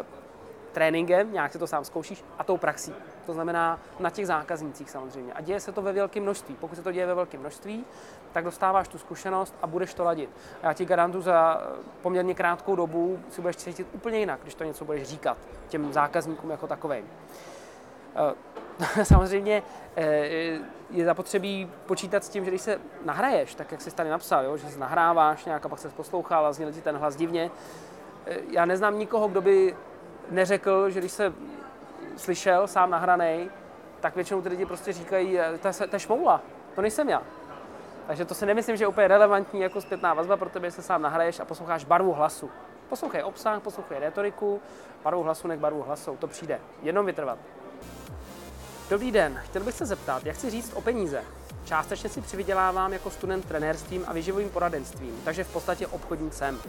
tréninkem, 0.77 1.33
nějak 1.33 1.51
si 1.51 1.59
to 1.59 1.67
sám 1.67 1.85
zkoušíš, 1.85 2.23
a 2.37 2.43
tou 2.43 2.57
praxí. 2.57 2.93
To 3.25 3.33
znamená 3.33 3.79
na 3.99 4.09
těch 4.09 4.27
zákaznících 4.27 4.89
samozřejmě. 4.89 5.33
A 5.33 5.41
děje 5.41 5.59
se 5.59 5.71
to 5.71 5.81
ve 5.81 5.93
velkém 5.93 6.23
množství. 6.23 6.55
Pokud 6.59 6.75
se 6.75 6.83
to 6.83 6.91
děje 6.91 7.05
ve 7.05 7.15
velkém 7.15 7.39
množství, 7.39 7.85
tak 8.33 8.43
dostáváš 8.43 8.87
tu 8.87 8.97
zkušenost 8.97 9.55
a 9.61 9.67
budeš 9.67 9.93
to 9.93 10.03
ladit. 10.03 10.29
A 10.63 10.67
já 10.67 10.73
ti 10.73 10.85
garantuju, 10.85 11.21
za 11.21 11.61
poměrně 12.01 12.35
krátkou 12.35 12.75
dobu 12.75 13.19
si 13.29 13.41
budeš 13.41 13.55
cítit 13.55 13.87
úplně 13.93 14.19
jinak, 14.19 14.39
když 14.41 14.55
to 14.55 14.63
něco 14.63 14.85
budeš 14.85 15.07
říkat 15.07 15.37
těm 15.67 15.93
zákazníkům 15.93 16.49
jako 16.51 16.67
takovým. 16.67 17.05
Eh, 18.15 19.05
samozřejmě 19.05 19.63
eh, 19.95 20.03
je 20.89 21.05
zapotřebí 21.05 21.71
počítat 21.85 22.23
s 22.23 22.29
tím, 22.29 22.45
že 22.45 22.51
když 22.51 22.61
se 22.61 22.79
nahraješ, 23.05 23.55
tak 23.55 23.71
jak 23.71 23.81
jsi 23.81 23.95
tady 23.95 24.09
napsal, 24.09 24.45
jo, 24.45 24.57
že 24.57 24.69
se 24.69 24.79
nahráváš 24.79 25.45
nějak 25.45 25.65
a 25.65 25.69
pak 25.69 25.79
se 25.79 25.89
poslouchal 25.89 26.45
a 26.45 26.53
zněl 26.53 26.71
ti 26.71 26.81
ten 26.81 26.97
hlas 26.97 27.15
divně. 27.15 27.51
Eh, 28.25 28.37
já 28.51 28.65
neznám 28.65 28.99
nikoho, 28.99 29.27
kdo 29.27 29.41
by 29.41 29.75
neřekl, 30.29 30.89
že 30.89 30.99
když 30.99 31.11
se 31.11 31.33
slyšel 32.17 32.67
sám 32.67 32.89
nahranej, 32.89 33.49
tak 33.99 34.15
většinou 34.15 34.41
ty 34.41 34.49
lidi 34.49 34.65
prostě 34.65 34.93
říkají, 34.93 35.39
to 35.61 35.67
je, 35.67 35.87
to 35.87 35.95
je 35.95 35.99
šmoula, 35.99 36.41
to 36.75 36.81
nejsem 36.81 37.09
já. 37.09 37.23
Takže 38.07 38.25
to 38.25 38.33
si 38.33 38.45
nemyslím, 38.45 38.77
že 38.77 38.83
je 38.83 38.87
úplně 38.87 39.07
relevantní 39.07 39.61
jako 39.61 39.81
zpětná 39.81 40.13
vazba 40.13 40.37
pro 40.37 40.49
tebe, 40.49 40.71
se 40.71 40.81
sám 40.81 41.01
nahraješ 41.01 41.39
a 41.39 41.45
posloucháš 41.45 41.85
barvu 41.85 42.13
hlasu. 42.13 42.49
Poslouchej 42.89 43.23
obsah, 43.23 43.61
poslouchej 43.61 43.99
retoriku, 43.99 44.61
barvu 45.03 45.23
hlasu, 45.23 45.47
nech 45.47 45.59
barvu 45.59 45.83
hlasu, 45.83 46.17
to 46.19 46.27
přijde. 46.27 46.59
Jenom 46.81 47.05
vytrvat. 47.05 47.39
Dobrý 48.89 49.11
den, 49.11 49.41
chtěl 49.43 49.63
bych 49.63 49.75
se 49.75 49.85
zeptat, 49.85 50.25
jak 50.25 50.35
chci 50.35 50.49
říct 50.49 50.73
o 50.73 50.81
peníze. 50.81 51.23
Částečně 51.65 52.09
si 52.09 52.21
přivydělávám 52.21 52.93
jako 52.93 53.09
student 53.09 53.45
trenérstvím 53.45 54.03
a 54.07 54.13
výživovým 54.13 54.49
poradenstvím, 54.49 55.21
takže 55.25 55.43
v 55.43 55.53
podstatě 55.53 55.87
obchodník 55.87 56.33
jsem. 56.33 56.59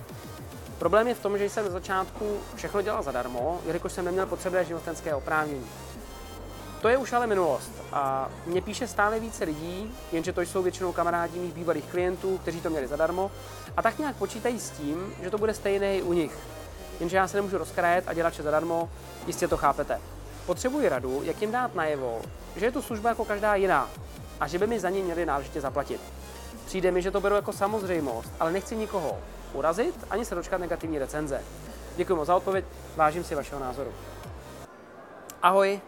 Problém 0.79 1.09
je 1.09 1.15
v 1.15 1.21
tom, 1.21 1.39
že 1.39 1.51
jsem 1.51 1.65
na 1.65 1.71
začátku 1.71 2.41
všechno 2.55 2.83
dělal 2.83 3.03
zadarmo, 3.03 3.61
jelikož 3.67 3.93
jsem 3.93 4.05
neměl 4.05 4.27
potřebné 4.27 4.65
živnostenské 4.65 5.15
oprávnění. 5.15 5.67
To 6.81 6.89
je 6.89 6.97
už 6.97 7.13
ale 7.13 7.27
minulost 7.27 7.73
a 7.93 8.29
mě 8.47 8.63
píše 8.63 8.87
stále 8.87 9.21
více 9.21 9.45
lidí, 9.45 9.95
jenže 10.13 10.33
to 10.33 10.41
jsou 10.41 10.63
většinou 10.63 10.93
kamarádi 10.93 11.39
mých 11.39 11.53
bývalých 11.53 11.85
klientů, 11.85 12.39
kteří 12.39 12.61
to 12.61 12.71
měli 12.71 12.87
zadarmo 12.87 13.31
a 13.77 13.83
tak 13.83 13.99
nějak 13.99 14.17
počítají 14.17 14.61
s 14.61 14.71
tím, 14.71 15.15
že 15.23 15.31
to 15.31 15.39
bude 15.39 15.55
stejné 15.55 15.97
i 15.97 16.03
u 16.03 16.13
nich. 16.13 16.39
Jenže 17.01 17.17
já 17.17 17.29
se 17.29 17.37
nemůžu 17.37 17.59
rozkrajet 17.59 18.05
a 18.09 18.15
dělat 18.15 18.31
vše 18.31 18.43
zadarmo, 18.43 18.91
jistě 19.27 19.49
to 19.49 19.57
chápete. 19.57 20.01
Potřebuji 20.47 20.89
radu, 20.89 21.21
jak 21.25 21.41
jim 21.41 21.53
dát 21.53 21.75
najevo, 21.75 22.23
že 22.57 22.67
je 22.67 22.73
tu 22.73 22.83
služba 22.83 23.09
jako 23.09 23.25
každá 23.25 23.55
jiná 23.55 23.89
a 24.41 24.47
že 24.49 24.59
by 24.59 24.67
mi 24.67 24.81
za 24.81 24.91
ní 24.91 25.03
měli 25.03 25.27
náležitě 25.27 25.61
zaplatit. 25.61 26.01
Přijde 26.67 26.91
mi, 26.91 27.03
že 27.03 27.11
to 27.11 27.21
beru 27.21 27.35
jako 27.35 27.53
samozřejmost, 27.53 28.33
ale 28.41 28.53
nechci 28.53 28.77
nikoho 28.77 29.19
urazit 29.53 30.07
ani 30.11 30.25
se 30.25 30.35
dočkat 30.35 30.59
negativní 30.59 30.99
recenze. 30.99 31.43
Děkuji 31.97 32.17
moc 32.17 32.27
za 32.27 32.37
odpověď, 32.37 32.65
vážím 32.97 33.25
si 33.25 33.35
vašeho 33.35 33.61
názoru. 33.61 33.93
Ahoj, 35.43 35.81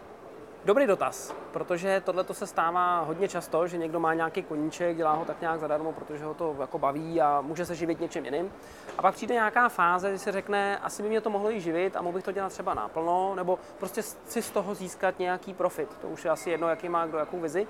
Dobrý 0.65 0.87
dotaz, 0.87 1.33
protože 1.51 2.01
tohle 2.05 2.25
se 2.31 2.47
stává 2.47 2.99
hodně 2.99 3.27
často, 3.27 3.67
že 3.67 3.77
někdo 3.77 3.99
má 3.99 4.13
nějaký 4.13 4.43
koníček, 4.43 4.97
dělá 4.97 5.13
ho 5.13 5.25
tak 5.25 5.41
nějak 5.41 5.59
zadarmo, 5.59 5.93
protože 5.93 6.25
ho 6.25 6.33
to 6.33 6.55
jako 6.59 6.79
baví 6.79 7.21
a 7.21 7.41
může 7.41 7.65
se 7.65 7.75
živit 7.75 7.99
něčím 7.99 8.25
jiným. 8.25 8.51
A 8.97 9.01
pak 9.01 9.15
přijde 9.15 9.33
nějaká 9.33 9.69
fáze, 9.69 10.09
kdy 10.09 10.19
se 10.19 10.31
řekne, 10.31 10.77
asi 10.77 11.03
by 11.03 11.09
mě 11.09 11.21
to 11.21 11.29
mohlo 11.29 11.51
i 11.51 11.61
živit 11.61 11.95
a 11.95 12.01
mohl 12.01 12.15
bych 12.15 12.23
to 12.23 12.31
dělat 12.31 12.49
třeba 12.49 12.73
naplno, 12.73 13.35
nebo 13.35 13.59
prostě 13.77 14.03
si 14.03 14.41
z 14.41 14.49
toho 14.49 14.75
získat 14.75 15.19
nějaký 15.19 15.53
profit. 15.53 15.89
To 16.01 16.07
už 16.07 16.25
je 16.25 16.31
asi 16.31 16.49
jedno, 16.49 16.69
jaký 16.69 16.89
má 16.89 17.05
kdo 17.05 17.17
jakou 17.17 17.39
vizi. 17.39 17.67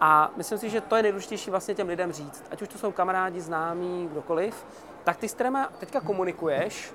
A 0.00 0.30
myslím 0.36 0.58
si, 0.58 0.70
že 0.70 0.80
to 0.80 0.96
je 0.96 1.02
nejdůležitější 1.02 1.50
vlastně 1.50 1.74
těm 1.74 1.88
lidem 1.88 2.12
říct. 2.12 2.44
Ať 2.50 2.62
už 2.62 2.68
to 2.68 2.78
jsou 2.78 2.92
kamarádi, 2.92 3.40
známí, 3.40 4.08
kdokoliv, 4.12 4.66
tak 5.04 5.16
ty 5.16 5.28
s 5.28 5.34
kterými 5.34 5.58
teďka 5.78 6.00
komunikuješ 6.00 6.92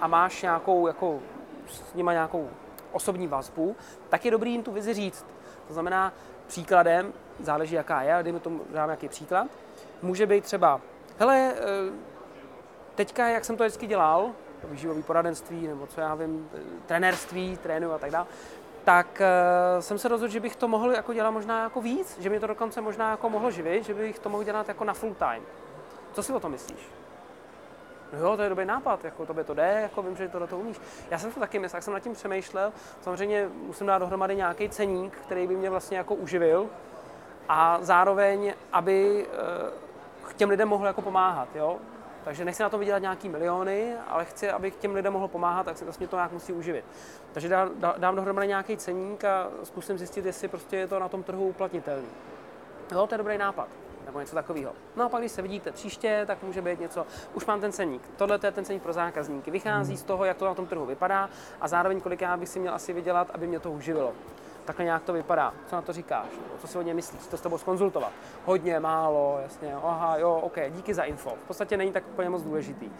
a 0.00 0.06
máš 0.06 0.42
nějakou, 0.42 0.86
jako, 0.86 1.20
s 1.68 1.94
nima 1.94 2.12
nějakou 2.12 2.48
osobní 2.92 3.26
vazbu, 3.26 3.76
tak 4.08 4.24
je 4.24 4.30
dobrý 4.30 4.52
jim 4.52 4.62
tu 4.62 4.72
vizi 4.72 4.94
říct. 4.94 5.26
To 5.68 5.72
znamená, 5.72 6.12
příkladem, 6.46 7.12
záleží 7.40 7.74
jaká 7.74 8.02
je, 8.02 8.22
dejme 8.22 8.40
tomu, 8.40 8.60
dám 8.72 8.88
nějaký 8.88 9.08
příklad, 9.08 9.46
může 10.02 10.26
být 10.26 10.44
třeba, 10.44 10.80
hele, 11.18 11.54
eh, 11.56 11.92
teďka, 12.94 13.28
jak 13.28 13.44
jsem 13.44 13.56
to 13.56 13.64
vždycky 13.64 13.86
dělal, 13.86 14.30
výživový 14.64 15.02
poradenství, 15.02 15.66
nebo 15.66 15.86
co 15.86 16.00
já 16.00 16.14
vím, 16.14 16.48
eh, 16.54 16.58
trenérství, 16.86 17.56
trénu 17.56 17.92
a 17.92 17.98
tak 17.98 18.10
dále, 18.10 18.26
tak 18.84 19.06
uh, 19.20 19.80
jsem 19.80 19.98
se 19.98 20.08
rozhodl, 20.08 20.32
že 20.32 20.40
bych 20.40 20.56
to 20.56 20.68
mohl 20.68 20.92
jako 20.92 21.12
dělat 21.12 21.30
možná 21.30 21.62
jako 21.62 21.80
víc, 21.80 22.18
že 22.20 22.30
mě 22.30 22.40
to 22.40 22.46
dokonce 22.46 22.80
možná 22.80 23.10
jako 23.10 23.30
mohlo 23.30 23.50
živit, 23.50 23.84
že 23.84 23.94
bych 23.94 24.18
to 24.18 24.28
mohl 24.28 24.44
dělat 24.44 24.68
jako 24.68 24.84
na 24.84 24.94
full 24.94 25.14
time. 25.14 25.42
Co 26.12 26.22
si 26.22 26.32
o 26.32 26.40
tom 26.40 26.52
myslíš? 26.52 27.00
no 28.12 28.18
jo, 28.18 28.36
to 28.36 28.42
je 28.42 28.48
dobrý 28.48 28.64
nápad, 28.64 29.04
jako 29.04 29.26
tobě 29.26 29.44
to 29.44 29.54
jde, 29.54 29.78
jako 29.82 30.02
vím, 30.02 30.16
že 30.16 30.28
to 30.28 30.38
do 30.38 30.46
toho 30.46 30.62
umíš. 30.62 30.80
Já 31.10 31.18
jsem 31.18 31.32
to 31.32 31.40
taky 31.40 31.58
myslel, 31.58 31.76
jak 31.76 31.84
jsem 31.84 31.94
nad 31.94 32.00
tím 32.00 32.12
přemýšlel, 32.12 32.72
samozřejmě 33.00 33.48
musím 33.66 33.86
dát 33.86 33.98
dohromady 33.98 34.36
nějaký 34.36 34.68
ceník, 34.68 35.16
který 35.16 35.46
by 35.46 35.56
mě 35.56 35.70
vlastně 35.70 35.98
jako 35.98 36.14
uživil 36.14 36.66
a 37.48 37.78
zároveň, 37.80 38.54
aby 38.72 39.26
uh, 40.24 40.32
těm 40.36 40.50
lidem 40.50 40.68
mohl 40.68 40.86
jako 40.86 41.02
pomáhat, 41.02 41.48
jo. 41.54 41.78
Takže 42.30 42.44
nechci 42.44 42.62
na 42.62 42.68
to 42.68 42.78
vydělat 42.78 42.98
nějaký 42.98 43.28
miliony, 43.28 43.94
ale 44.08 44.24
chci, 44.24 44.50
aby 44.50 44.70
těm 44.70 44.94
lidem 44.94 45.12
mohl 45.12 45.28
pomáhat, 45.28 45.64
tak 45.64 45.78
si 45.78 45.84
vlastně 45.84 46.08
to 46.08 46.16
nějak 46.16 46.32
musí 46.32 46.52
uživit. 46.52 46.84
Takže 47.32 47.48
dám, 47.48 47.70
dám 47.98 48.16
dohromady 48.16 48.48
nějaký 48.48 48.76
ceník 48.76 49.24
a 49.24 49.48
zkusím 49.64 49.98
zjistit, 49.98 50.26
jestli 50.26 50.48
prostě 50.48 50.76
je 50.76 50.86
to 50.86 50.98
na 50.98 51.08
tom 51.08 51.22
trhu 51.22 51.48
uplatnitelný. 51.48 52.08
Jo, 52.92 53.06
to 53.06 53.14
je 53.14 53.18
dobrý 53.18 53.38
nápad 53.38 53.68
nebo 54.06 54.20
něco 54.20 54.34
takového. 54.34 54.72
No 54.96 55.04
a 55.04 55.08
pak, 55.08 55.20
když 55.20 55.32
se 55.32 55.42
vidíte 55.42 55.72
příště, 55.72 56.24
tak 56.26 56.42
může 56.42 56.62
být 56.62 56.80
něco. 56.80 57.06
Už 57.34 57.46
mám 57.46 57.60
ten 57.60 57.72
ceník. 57.72 58.02
Tohle 58.16 58.38
je 58.42 58.52
ten 58.52 58.64
ceník 58.64 58.82
pro 58.82 58.92
zákazníky. 58.92 59.50
Vychází 59.50 59.96
z 59.96 60.02
toho, 60.02 60.24
jak 60.24 60.36
to 60.36 60.44
na 60.44 60.54
tom 60.54 60.66
trhu 60.66 60.86
vypadá 60.86 61.30
a 61.60 61.68
zároveň 61.68 62.00
kolik 62.00 62.20
já 62.20 62.36
bych 62.36 62.48
si 62.48 62.58
měl 62.60 62.74
asi 62.74 62.92
vydělat, 62.92 63.30
aby 63.34 63.46
mě 63.46 63.60
to 63.60 63.72
uživilo. 63.72 64.12
Takhle 64.70 64.84
nějak 64.84 65.02
to 65.02 65.12
vypadá. 65.12 65.54
Co 65.66 65.76
na 65.76 65.82
to 65.82 65.92
říkáš? 65.92 66.26
Co 66.58 66.66
si 66.66 66.78
o 66.78 66.82
něm 66.82 66.96
myslíš? 66.96 67.26
To 67.26 67.36
s 67.36 67.40
tebou 67.40 67.58
skonzultovat? 67.58 68.12
Hodně, 68.44 68.80
málo, 68.80 69.38
jasně. 69.42 69.74
Aha, 69.74 70.18
jo, 70.18 70.40
OK, 70.42 70.56
díky 70.70 70.94
za 70.94 71.02
info. 71.02 71.30
V 71.30 71.46
podstatě 71.46 71.76
není 71.76 71.92
tak 71.92 72.04
úplně 72.12 72.28
moc 72.28 72.42
důležitý 72.42 72.90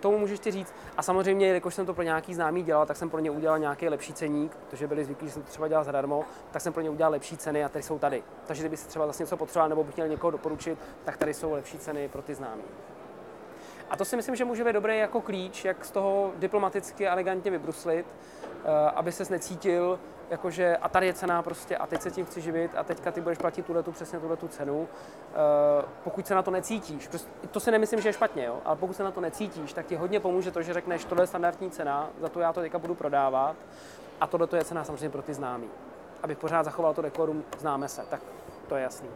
tomu 0.00 0.18
můžeš 0.18 0.40
ti 0.40 0.50
říct. 0.50 0.74
A 0.96 1.02
samozřejmě, 1.02 1.46
jelikož 1.46 1.74
jsem 1.74 1.86
to 1.86 1.94
pro 1.94 2.02
nějaký 2.02 2.34
známý 2.34 2.62
dělal, 2.62 2.86
tak 2.86 2.96
jsem 2.96 3.10
pro 3.10 3.20
ně 3.20 3.30
udělal 3.30 3.58
nějaký 3.58 3.88
lepší 3.88 4.12
ceník, 4.12 4.56
protože 4.56 4.86
byli 4.86 5.04
zvyklí, 5.04 5.26
že 5.26 5.32
jsem 5.32 5.42
to 5.42 5.48
třeba 5.48 5.68
dělal 5.68 5.84
zadarmo, 5.84 6.24
tak 6.50 6.62
jsem 6.62 6.72
pro 6.72 6.82
ně 6.82 6.90
udělal 6.90 7.12
lepší 7.12 7.36
ceny 7.36 7.64
a 7.64 7.68
tady 7.68 7.82
jsou 7.82 7.98
tady. 7.98 8.22
Takže 8.46 8.62
kdyby 8.62 8.76
si 8.76 8.88
třeba 8.88 9.04
vlastně 9.04 9.22
něco 9.22 9.36
potřeboval 9.36 9.68
nebo 9.68 9.84
bych 9.84 9.96
měl 9.96 10.08
někoho 10.08 10.30
doporučit, 10.30 10.78
tak 11.04 11.16
tady 11.16 11.34
jsou 11.34 11.52
lepší 11.52 11.78
ceny 11.78 12.08
pro 12.08 12.22
ty 12.22 12.34
známí. 12.34 12.62
A 13.90 13.96
to 13.96 14.04
si 14.04 14.16
myslím, 14.16 14.36
že 14.36 14.44
může 14.44 14.64
být 14.64 14.72
dobrý 14.72 14.98
jako 14.98 15.20
klíč, 15.20 15.64
jak 15.64 15.84
z 15.84 15.90
toho 15.90 16.32
diplomaticky 16.36 17.08
elegantně 17.08 17.50
vybruslit, 17.50 18.06
eh, 18.64 18.90
aby 18.94 19.12
ses 19.12 19.28
necítil, 19.28 19.98
jakože 20.32 20.76
a 20.76 20.88
tady 20.88 21.06
je 21.06 21.14
cena 21.14 21.42
prostě 21.42 21.76
a 21.76 21.86
teď 21.86 22.02
se 22.02 22.10
tím 22.10 22.26
chci 22.26 22.40
živit 22.40 22.70
a 22.76 22.84
teďka 22.84 23.12
ty 23.12 23.20
budeš 23.20 23.38
platit 23.38 23.66
tuhle 23.66 23.82
tu 23.82 23.92
přesně 23.92 24.18
tuhle 24.20 24.36
tu 24.36 24.48
cenu. 24.48 24.78
Uh, 24.80 24.86
pokud 26.04 26.26
se 26.26 26.34
na 26.34 26.42
to 26.42 26.50
necítíš, 26.50 27.08
prostě, 27.08 27.30
to 27.50 27.60
si 27.60 27.70
nemyslím, 27.70 28.00
že 28.00 28.08
je 28.08 28.12
špatně, 28.12 28.44
jo, 28.44 28.60
ale 28.64 28.76
pokud 28.76 28.96
se 28.96 29.04
na 29.04 29.10
to 29.10 29.20
necítíš, 29.20 29.72
tak 29.72 29.86
ti 29.86 29.96
hodně 29.96 30.20
pomůže 30.20 30.50
to, 30.50 30.62
že 30.62 30.72
řekneš, 30.72 31.04
tohle 31.04 31.22
je 31.22 31.26
standardní 31.26 31.70
cena, 31.70 32.10
za 32.20 32.28
to 32.28 32.40
já 32.40 32.52
to 32.52 32.60
teďka 32.60 32.78
budu 32.78 32.94
prodávat 32.94 33.56
a 34.20 34.26
tohle 34.26 34.48
je 34.56 34.64
cena 34.64 34.84
samozřejmě 34.84 35.10
pro 35.10 35.22
ty 35.22 35.34
známý. 35.34 35.68
Abych 36.22 36.38
pořád 36.38 36.62
zachoval 36.62 36.94
to 36.94 37.02
dekorum, 37.02 37.44
známe 37.58 37.88
se, 37.88 38.02
tak 38.10 38.20
to 38.68 38.76
je 38.76 38.82
jasný. 38.82 39.08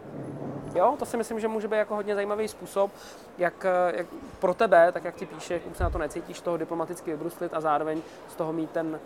Jo, 0.74 0.96
to 0.98 1.06
si 1.06 1.16
myslím, 1.16 1.40
že 1.40 1.48
může 1.48 1.68
být 1.68 1.76
jako 1.76 1.94
hodně 1.94 2.14
zajímavý 2.14 2.48
způsob, 2.48 2.90
jak, 3.38 3.64
eh, 3.64 3.96
jak 3.96 4.06
pro 4.38 4.54
tebe, 4.54 4.92
tak 4.92 5.04
jak 5.04 5.14
ti 5.14 5.26
píše, 5.26 5.58
pokud 5.58 5.76
se 5.76 5.84
na 5.84 5.90
to 5.90 5.98
necítíš, 5.98 6.40
toho 6.40 6.56
diplomaticky 6.56 7.10
vybruslit 7.10 7.54
a 7.54 7.60
zároveň 7.60 8.02
z 8.28 8.34
toho 8.34 8.52
mít 8.52 8.70
ten, 8.70 9.00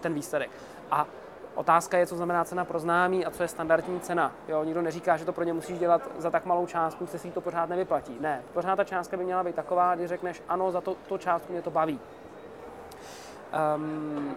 ten 0.00 0.14
výsledek. 0.14 0.50
A 0.90 1.06
Otázka 1.54 1.98
je, 1.98 2.06
co 2.06 2.16
znamená 2.16 2.44
cena 2.44 2.64
pro 2.64 2.78
známý 2.78 3.26
a 3.26 3.30
co 3.30 3.42
je 3.42 3.48
standardní 3.48 4.00
cena. 4.00 4.32
Jo, 4.48 4.64
nikdo 4.64 4.82
neříká, 4.82 5.16
že 5.16 5.24
to 5.24 5.32
pro 5.32 5.44
ně 5.44 5.52
musíš 5.52 5.78
dělat 5.78 6.02
za 6.18 6.30
tak 6.30 6.44
malou 6.44 6.66
částku, 6.66 7.06
že 7.12 7.18
si 7.18 7.30
to 7.30 7.40
pořád 7.40 7.68
nevyplatí. 7.68 8.16
Ne, 8.20 8.42
pořád 8.52 8.76
ta 8.76 8.84
částka 8.84 9.16
by 9.16 9.24
měla 9.24 9.44
být 9.44 9.54
taková, 9.54 9.94
když 9.94 10.08
řekneš 10.08 10.42
ano, 10.48 10.70
za 10.70 10.80
to, 10.80 10.96
to 11.08 11.18
částku 11.18 11.52
mě 11.52 11.62
to 11.62 11.70
baví. 11.70 12.00
Um, 13.76 14.34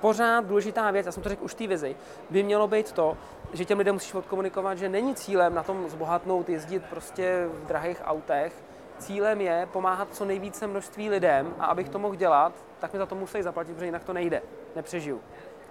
pořád 0.00 0.44
důležitá 0.44 0.90
věc, 0.90 1.06
já 1.06 1.12
jsem 1.12 1.22
to 1.22 1.28
řekl 1.28 1.44
už 1.44 1.52
v 1.52 1.54
té 1.54 1.66
vizi, 1.66 1.96
by 2.30 2.42
mělo 2.42 2.68
být 2.68 2.92
to, 2.92 3.16
že 3.52 3.64
těm 3.64 3.78
lidem 3.78 3.94
musíš 3.94 4.14
odkomunikovat, 4.14 4.78
že 4.78 4.88
není 4.88 5.14
cílem 5.14 5.54
na 5.54 5.62
tom 5.62 5.88
zbohatnout, 5.88 6.48
jezdit 6.48 6.82
prostě 6.90 7.48
v 7.52 7.66
drahých 7.66 8.02
autech. 8.04 8.52
Cílem 8.98 9.40
je 9.40 9.68
pomáhat 9.72 10.08
co 10.12 10.24
nejvíce 10.24 10.66
množství 10.66 11.10
lidem 11.10 11.54
a 11.58 11.66
abych 11.66 11.88
to 11.88 11.98
mohl 11.98 12.14
dělat, 12.14 12.52
tak 12.78 12.92
mi 12.92 12.98
za 12.98 13.06
to 13.06 13.14
musí 13.14 13.42
zaplatit, 13.42 13.72
protože 13.72 13.86
jinak 13.86 14.04
to 14.04 14.12
nejde, 14.12 14.42
nepřežiju 14.76 15.20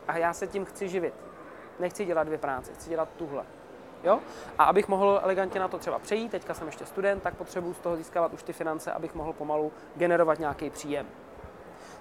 a 0.09 0.17
já 0.17 0.33
se 0.33 0.47
tím 0.47 0.65
chci 0.65 0.89
živit. 0.89 1.13
Nechci 1.79 2.05
dělat 2.05 2.23
dvě 2.23 2.37
práce, 2.37 2.73
chci 2.73 2.89
dělat 2.89 3.09
tuhle. 3.17 3.43
Jo? 4.03 4.19
A 4.57 4.63
abych 4.63 4.87
mohl 4.87 5.19
elegantně 5.23 5.59
na 5.59 5.67
to 5.67 5.77
třeba 5.77 5.99
přejít, 5.99 6.31
teďka 6.31 6.53
jsem 6.53 6.67
ještě 6.67 6.85
student, 6.85 7.23
tak 7.23 7.35
potřebuji 7.35 7.73
z 7.73 7.79
toho 7.79 7.95
získávat 7.95 8.33
už 8.33 8.43
ty 8.43 8.53
finance, 8.53 8.91
abych 8.91 9.15
mohl 9.15 9.33
pomalu 9.33 9.71
generovat 9.95 10.39
nějaký 10.39 10.69
příjem. 10.69 11.05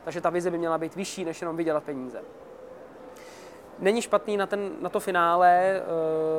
Takže 0.05 0.21
ta 0.21 0.31
vize 0.31 0.51
by 0.51 0.59
měla 0.59 0.79
být 0.79 0.97
vyšší, 0.97 1.25
než 1.25 1.41
jenom 1.41 1.57
vydělat 1.57 1.85
peníze. 1.85 2.23
Není 3.79 4.03
špatný 4.03 4.37
na, 4.37 4.47
ten, 4.47 4.71
na 4.81 4.89
to 4.89 5.01
finále 5.01 5.83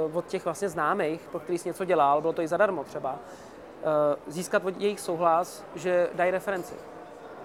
uh, 0.07 0.17
od 0.17 0.25
těch 0.25 0.45
vlastně 0.45 0.69
známých, 0.69 1.27
pro 1.31 1.39
který 1.39 1.57
jsi 1.57 1.69
něco 1.69 1.85
dělal, 1.85 2.21
bylo 2.21 2.33
to 2.33 2.41
i 2.41 2.47
zadarmo 2.47 2.83
třeba, 2.83 3.11
uh, 3.11 4.33
získat 4.33 4.65
od 4.65 4.81
jejich 4.81 4.99
souhlas, 4.99 5.65
že 5.75 6.09
dají 6.13 6.31
referenci. 6.31 6.73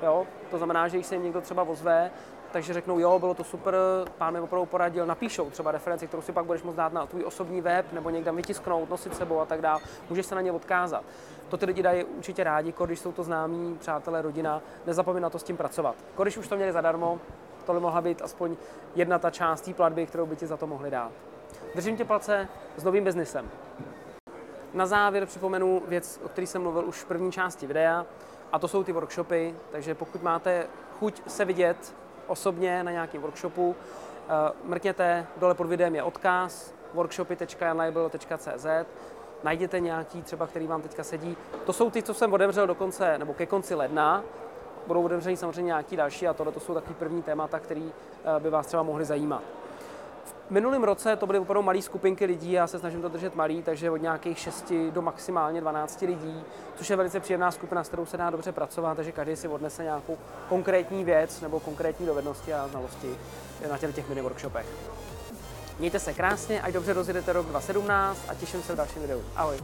Jo? 0.03 0.27
To 0.51 0.57
znamená, 0.57 0.89
že 0.89 0.97
když 0.97 1.07
se 1.07 1.15
jim 1.15 1.25
někdo 1.25 1.41
třeba 1.41 1.63
ozve 1.63 2.11
takže 2.55 2.73
řeknou, 2.73 2.99
jo, 2.99 3.19
bylo 3.19 3.35
to 3.35 3.45
super, 3.45 3.75
pán 4.19 4.33
mi 4.33 4.41
opravdu 4.41 4.67
poradil, 4.67 5.07
napíšou 5.07 5.51
třeba 5.51 5.73
referenci, 5.73 6.07
kterou 6.07 6.23
si 6.23 6.33
pak 6.33 6.45
budeš 6.45 6.63
moct 6.63 6.77
dát 6.77 6.93
na 6.93 7.07
tvůj 7.07 7.25
osobní 7.25 7.61
web 7.61 7.93
nebo 7.93 8.11
někde 8.11 8.33
vytisknout, 8.33 8.91
nosit 8.91 9.17
sebou 9.17 9.41
a 9.41 9.47
tak 9.47 9.61
dále. 9.61 9.81
Můžeš 10.11 10.27
se 10.27 10.35
na 10.35 10.41
ně 10.41 10.53
odkázat. 10.53 11.05
To 11.49 11.57
ty 11.57 11.67
lidi 11.67 11.83
dají 11.83 12.05
určitě 12.05 12.45
rádi, 12.45 12.75
když 12.85 13.01
jsou 13.01 13.13
to 13.13 13.23
známí, 13.23 13.77
přátelé, 13.81 14.23
rodina, 14.23 14.63
nezapomeň 14.87 15.23
na 15.23 15.31
to 15.31 15.39
s 15.39 15.43
tím 15.43 15.57
pracovat. 15.57 15.97
Když 16.23 16.37
už 16.37 16.49
to 16.49 16.57
měli 16.57 16.73
zadarmo, 16.73 17.19
tohle 17.65 17.81
mohla 17.81 18.01
být 18.01 18.23
aspoň 18.23 18.57
jedna 18.95 19.19
ta 19.19 19.31
část 19.31 19.61
té 19.61 19.75
platby, 19.75 20.07
kterou 20.07 20.27
by 20.27 20.37
ti 20.37 20.47
za 20.47 20.57
to 20.57 20.67
mohli 20.67 20.91
dát. 20.91 21.13
Držím 21.75 21.97
tě 21.97 22.05
palce 22.05 22.49
s 22.77 22.85
novým 22.85 23.05
biznisem. 23.05 23.51
Na 24.75 24.87
závěr 24.87 25.27
připomenu 25.27 25.83
věc, 25.89 26.21
o 26.25 26.29
které 26.29 26.47
jsem 26.47 26.63
mluvil 26.63 26.85
už 26.85 26.97
v 27.03 27.07
první 27.07 27.33
části 27.33 27.67
videa, 27.67 28.07
a 28.53 28.59
to 28.59 28.69
jsou 28.69 28.85
ty 28.85 28.93
workshopy, 28.93 29.55
takže 29.71 29.95
pokud 29.95 30.23
máte 30.23 30.67
chuť 30.99 31.23
se 31.27 31.45
vidět 31.45 32.04
osobně 32.27 32.83
na 32.83 32.91
nějakém 32.91 33.23
workshopu, 33.23 33.77
eh, 34.29 34.53
mrkněte, 34.65 35.27
dole 35.37 35.55
pod 35.55 35.67
videem 35.67 35.95
je 35.95 36.03
odkaz 36.03 36.75
workshopy.janlabel.cz 36.95 38.67
najděte 39.45 39.81
nějaký 39.81 40.23
třeba, 40.23 40.47
který 40.47 40.67
vám 40.67 40.83
teďka 40.83 41.05
sedí. 41.05 41.37
To 41.67 41.73
jsou 41.73 41.91
ty, 41.91 42.03
co 42.03 42.15
jsem 42.15 42.33
odemřel 42.33 42.67
do 42.67 42.75
konce, 42.75 43.19
nebo 43.19 43.35
ke 43.35 43.47
konci 43.47 43.75
ledna. 43.75 44.23
Budou 44.87 45.05
otevření 45.05 45.37
samozřejmě 45.37 45.63
nějaký 45.63 45.97
další 45.97 46.29
a 46.29 46.35
tohle 46.35 46.53
to 46.53 46.61
jsou 46.61 46.75
takový 46.75 46.95
první 46.95 47.23
témata, 47.23 47.59
které 47.59 47.89
eh, 47.91 48.41
by 48.41 48.51
vás 48.51 48.67
třeba 48.67 48.83
mohly 48.83 49.05
zajímat. 49.05 49.43
V 50.49 50.51
minulém 50.51 50.85
roce 50.85 51.17
to 51.17 51.27
byly 51.27 51.39
opravdu 51.39 51.63
malé 51.63 51.83
skupinky 51.83 52.25
lidí, 52.25 52.53
já 52.53 52.67
se 52.67 52.79
snažím 52.79 53.03
to 53.03 53.09
držet 53.09 53.35
malý, 53.35 53.63
takže 53.63 53.91
od 53.91 53.97
nějakých 53.97 54.39
6 54.39 54.73
do 54.91 55.03
maximálně 55.03 55.61
12 55.61 56.03
lidí, 56.03 56.45
což 56.77 56.91
je 56.91 56.97
velice 56.97 57.21
příjemná 57.21 57.51
skupina, 57.51 57.85
s 57.85 57.89
kterou 57.89 58.07
se 58.07 58.17
dá 58.17 58.31
dobře 58.31 58.53
pracovat, 58.53 58.95
takže 58.95 59.13
každý 59.13 59.37
si 59.37 59.49
odnese 59.49 59.83
nějakou 59.83 60.19
konkrétní 60.49 61.05
věc 61.05 61.41
nebo 61.41 61.61
konkrétní 61.61 62.07
dovednosti 62.07 62.55
a 62.55 62.69
znalosti 62.69 63.19
na 63.71 63.79
těch, 63.79 64.09
mini 64.09 64.23
workshopech. 64.23 64.67
Mějte 65.79 65.99
se 65.99 66.13
krásně, 66.13 66.63
ať 66.63 66.75
dobře 66.75 66.93
rozjedete 66.93 67.33
rok 67.33 67.47
2017 67.47 68.19
a 68.29 68.35
těším 68.35 68.63
se 68.63 68.73
v 68.73 68.77
dalším 68.77 69.03
videu. 69.03 69.23
Ahoj. 69.37 69.57